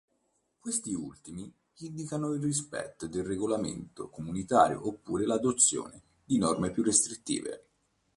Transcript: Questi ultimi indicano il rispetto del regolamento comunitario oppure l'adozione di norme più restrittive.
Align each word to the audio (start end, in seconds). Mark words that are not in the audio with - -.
Questi 0.59 0.95
ultimi 0.95 1.53
indicano 1.81 2.33
il 2.33 2.41
rispetto 2.41 3.05
del 3.05 3.23
regolamento 3.23 4.09
comunitario 4.09 4.87
oppure 4.87 5.27
l'adozione 5.27 6.01
di 6.25 6.39
norme 6.39 6.71
più 6.71 6.81
restrittive. 6.81 7.67